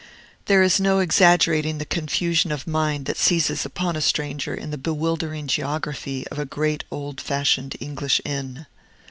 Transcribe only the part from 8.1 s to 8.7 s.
inn.